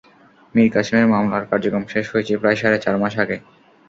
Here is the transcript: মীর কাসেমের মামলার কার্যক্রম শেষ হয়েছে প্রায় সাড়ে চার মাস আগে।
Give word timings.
মীর 0.55 0.69
কাসেমের 0.73 1.07
মামলার 1.13 1.43
কার্যক্রম 1.49 1.83
শেষ 1.93 2.05
হয়েছে 2.13 2.33
প্রায় 2.41 2.57
সাড়ে 2.61 2.77
চার 2.83 2.95
মাস 3.01 3.13
আগে। 3.23 3.37